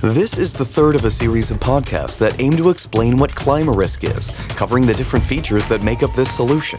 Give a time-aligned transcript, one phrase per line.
[0.00, 4.16] This is the third of a series of podcasts that aim to explain what Climarisk
[4.16, 6.78] is, covering the different features that make up this solution.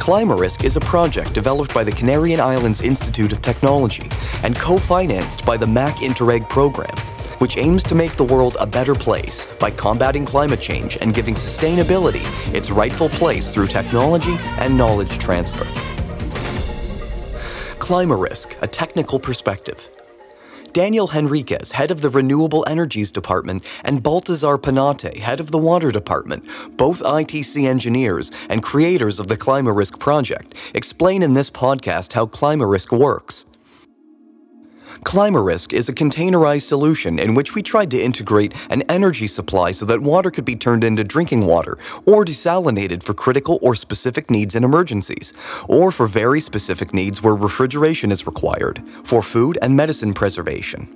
[0.00, 4.08] Climarisk is a project developed by the Canarian Islands Institute of Technology
[4.42, 6.96] and co-financed by the MAC Interreg program,
[7.40, 11.34] which aims to make the world a better place by combating climate change and giving
[11.34, 15.66] sustainability its rightful place through technology and knowledge transfer.
[17.76, 19.90] Climarisk, a technical perspective.
[20.76, 25.90] Daniel Henríquez, head of the Renewable Energies Department, and Baltasar Peñate, head of the Water
[25.90, 26.44] Department,
[26.76, 32.94] both ITC engineers and creators of the Climarisk project, explain in this podcast how Climarisk
[32.94, 33.46] works.
[35.04, 39.84] Climarisk is a containerized solution in which we tried to integrate an energy supply so
[39.84, 44.54] that water could be turned into drinking water or desalinated for critical or specific needs
[44.54, 45.32] in emergencies,
[45.68, 50.88] or for very specific needs where refrigeration is required, for food and medicine preservation.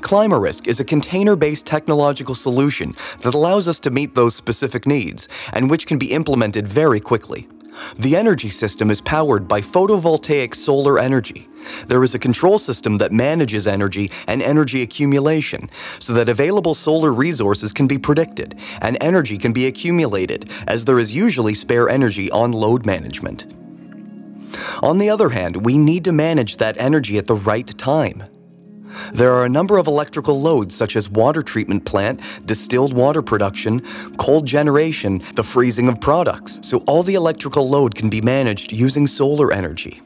[0.00, 5.68] Climarisk is a container-based technological solution that allows us to meet those specific needs and
[5.68, 7.48] which can be implemented very quickly.
[7.96, 11.48] The energy system is powered by photovoltaic solar energy.
[11.86, 17.12] There is a control system that manages energy and energy accumulation so that available solar
[17.12, 22.30] resources can be predicted and energy can be accumulated as there is usually spare energy
[22.30, 23.46] on load management.
[24.82, 28.24] On the other hand, we need to manage that energy at the right time.
[29.12, 33.80] There are a number of electrical loads such as water treatment plant, distilled water production,
[34.18, 39.06] cold generation, the freezing of products, so all the electrical load can be managed using
[39.06, 40.00] solar energy.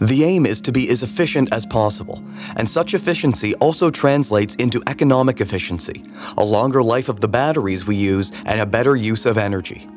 [0.00, 2.22] The aim is to be as efficient as possible,
[2.56, 6.02] and such efficiency also translates into economic efficiency,
[6.36, 9.88] a longer life of the batteries we use, and a better use of energy.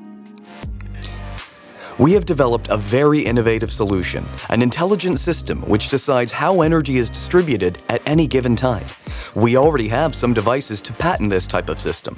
[2.00, 7.10] We have developed a very innovative solution, an intelligent system which decides how energy is
[7.10, 8.86] distributed at any given time.
[9.36, 12.16] We already have some devices to patent this type of system.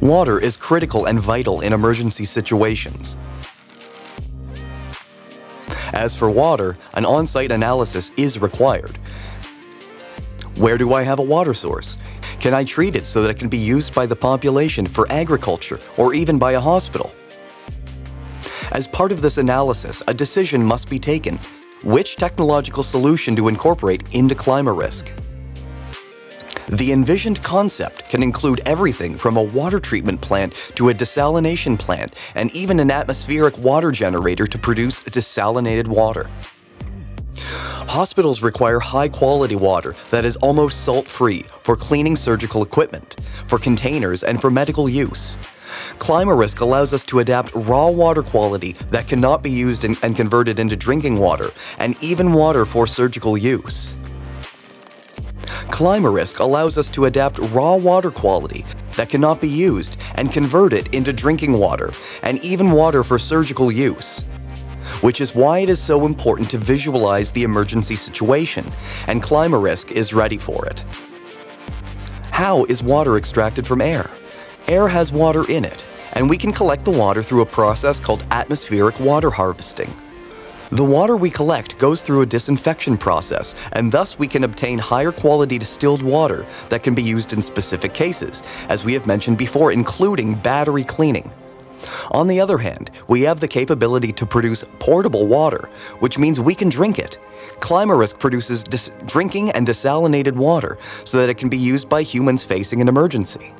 [0.00, 3.16] Water is critical and vital in emergency situations.
[5.92, 8.96] As for water, an on-site analysis is required.
[10.56, 11.98] Where do I have a water source?
[12.40, 15.78] Can I treat it so that it can be used by the population for agriculture
[15.96, 17.14] or even by a hospital?
[18.74, 21.38] As part of this analysis, a decision must be taken.
[21.84, 25.16] Which technological solution to incorporate into Climarisk?
[26.66, 32.16] The envisioned concept can include everything from a water treatment plant to a desalination plant
[32.34, 36.28] and even an atmospheric water generator to produce desalinated water.
[37.36, 43.60] Hospitals require high quality water that is almost salt free for cleaning surgical equipment, for
[43.60, 45.36] containers, and for medical use.
[45.98, 50.58] Climarisk allows us to adapt raw water quality that cannot be used in, and converted
[50.58, 53.94] into drinking water, and even water for surgical use.
[55.70, 60.94] Climarisk allows us to adapt raw water quality that cannot be used and convert it
[60.94, 61.92] into drinking water,
[62.22, 64.20] and even water for surgical use.
[65.00, 68.64] Which is why it is so important to visualize the emergency situation,
[69.08, 70.84] and Climarisk is ready for it.
[72.30, 74.10] How is water extracted from air?
[74.66, 78.24] Air has water in it, and we can collect the water through a process called
[78.30, 79.94] atmospheric water harvesting.
[80.70, 85.12] The water we collect goes through a disinfection process, and thus we can obtain higher
[85.12, 89.70] quality distilled water that can be used in specific cases, as we have mentioned before,
[89.70, 91.30] including battery cleaning.
[92.12, 96.54] On the other hand, we have the capability to produce portable water, which means we
[96.54, 97.18] can drink it.
[97.60, 98.64] Climarisk produces
[99.04, 103.52] drinking and desalinated water so that it can be used by humans facing an emergency.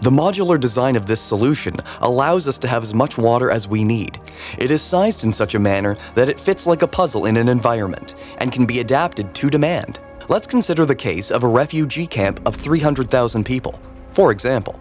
[0.00, 3.84] The modular design of this solution allows us to have as much water as we
[3.84, 4.18] need.
[4.58, 7.48] It is sized in such a manner that it fits like a puzzle in an
[7.48, 10.00] environment and can be adapted to demand.
[10.28, 13.78] Let's consider the case of a refugee camp of 300,000 people,
[14.10, 14.78] for example.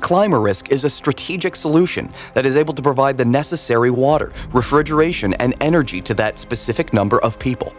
[0.00, 5.54] Climarisk is a strategic solution that is able to provide the necessary water, refrigeration, and
[5.60, 7.72] energy to that specific number of people.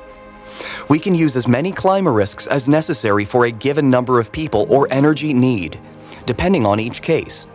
[0.89, 4.87] We can use as many Climarisks as necessary for a given number of people or
[4.91, 5.79] energy need
[6.25, 7.47] depending on each case.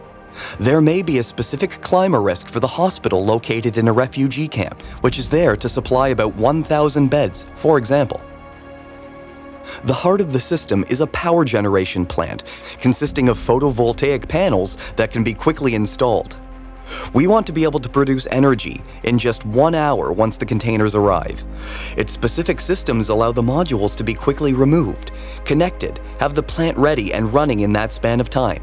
[0.61, 5.19] There may be a specific Climarisk for the hospital located in a refugee camp, which
[5.19, 8.21] is there to supply about 1,000 beds, for example.
[9.85, 12.45] The heart of the system is a power generation plant
[12.79, 16.37] consisting of photovoltaic panels that can be quickly installed.
[17.13, 20.95] We want to be able to produce energy in just one hour once the containers
[20.95, 21.45] arrive.
[21.97, 25.13] Its specific systems allow the modules to be quickly removed,
[25.45, 28.63] connected, have the plant ready and running in that span of time.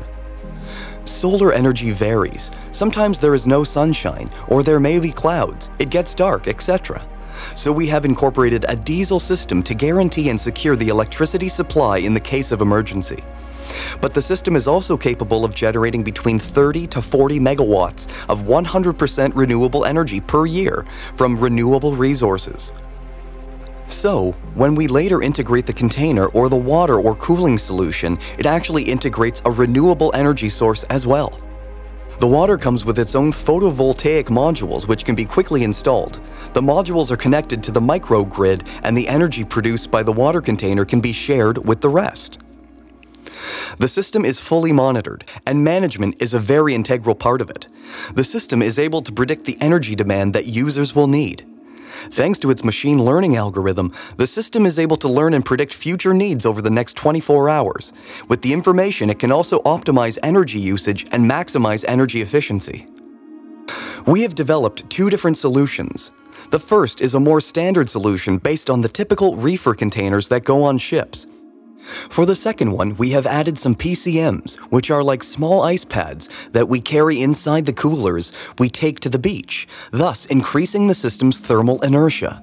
[1.06, 2.50] Solar energy varies.
[2.72, 7.06] Sometimes there is no sunshine, or there may be clouds, it gets dark, etc.
[7.56, 12.14] So we have incorporated a diesel system to guarantee and secure the electricity supply in
[12.14, 13.24] the case of emergency.
[14.02, 19.32] But the system is also capable of generating between 30 to 40 megawatts of 100%
[19.36, 22.72] renewable energy per year from renewable resources.
[23.90, 28.84] So, when we later integrate the container or the water or cooling solution, it actually
[28.84, 31.40] integrates a renewable energy source as well.
[32.20, 36.20] The water comes with its own photovoltaic modules which can be quickly installed.
[36.54, 40.86] The modules are connected to the microgrid and the energy produced by the water container
[40.86, 42.43] can be shared with the rest.
[43.78, 47.68] The system is fully monitored, and management is a very integral part of it.
[48.14, 51.46] The system is able to predict the energy demand that users will need.
[52.10, 56.14] Thanks to its machine learning algorithm, the system is able to learn and predict future
[56.14, 57.94] needs over the next 24 hours.
[58.28, 62.88] With the information, it can also optimize energy usage and maximize energy efficiency.
[64.06, 66.12] We have developed two different solutions.
[66.50, 70.64] The first is a more standard solution based on the typical reefer containers that go
[70.64, 71.26] on ships.
[72.10, 76.30] For the second one, we have added some PCMs, which are like small ice pads
[76.52, 81.40] that we carry inside the coolers we take to the beach, thus increasing the system's
[81.40, 82.42] thermal inertia.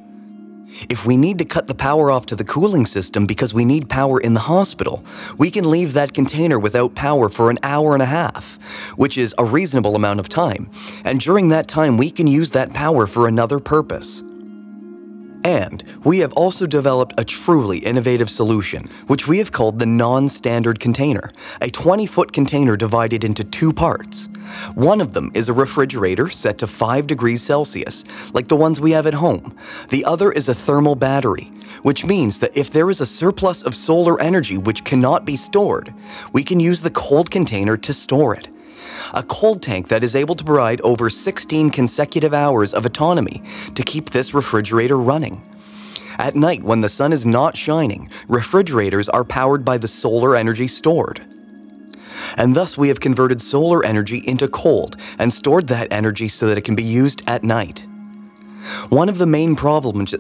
[0.89, 3.89] If we need to cut the power off to the cooling system because we need
[3.89, 5.05] power in the hospital,
[5.37, 8.57] we can leave that container without power for an hour and a half,
[8.97, 10.71] which is a reasonable amount of time,
[11.05, 14.23] and during that time we can use that power for another purpose.
[15.45, 20.81] And we have also developed a truly innovative solution, which we have called the non-standard
[20.81, 24.29] container, a 20-foot container divided into two parts.
[24.75, 28.05] One of them is a refrigerator set to 5 degrees Celsius,
[28.35, 29.57] like the ones we have at home.
[29.89, 31.45] The other is a thermal battery,
[31.83, 35.95] which means that if there is a surplus of solar energy which cannot be stored,
[36.33, 38.49] we can use the cold container to store it
[39.15, 43.43] a cold tank that is able to provide over 16 consecutive hours of autonomy
[43.75, 45.43] to keep this refrigerator running.
[46.19, 50.69] At night, when the sun is not shining, refrigerators are powered by the solar energy
[50.69, 51.25] stored.
[52.37, 56.59] And thus, we have converted solar energy into cold and stored that energy so that
[56.59, 57.87] it can be used at night.
[58.91, 60.15] One of the main problems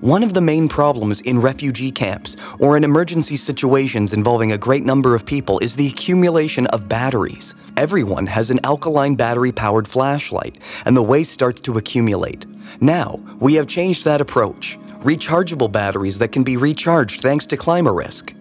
[0.00, 4.84] one of the main problems in refugee camps or in emergency situations involving a great
[4.84, 7.54] number of people is the accumulation of batteries.
[7.76, 12.46] Everyone has an alkaline battery-powered flashlight, and the waste starts to accumulate.
[12.80, 14.78] Now, we have changed that approach.
[15.00, 18.34] Rechargeable batteries that can be recharged thanks to Climarisk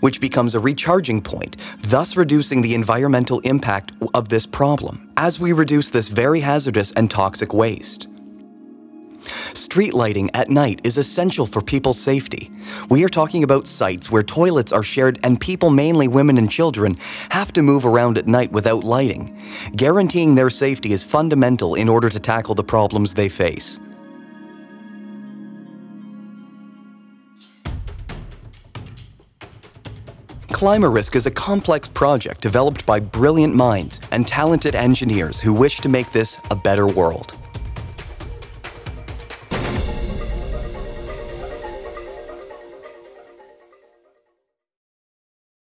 [0.00, 5.52] which becomes a recharging point, thus reducing the environmental impact of this problem, as we
[5.52, 8.08] reduce this very hazardous and toxic waste.
[9.54, 12.50] Street lighting at night is essential for people's safety.
[12.88, 16.96] We are talking about sites where toilets are shared and people, mainly women and children,
[17.30, 19.38] have to move around at night without lighting.
[19.76, 23.78] Guaranteeing their safety is fundamental in order to tackle the problems they face.
[30.62, 35.88] Climarisk is a complex project developed by brilliant minds and talented engineers who wish to
[35.88, 37.36] make this a better world.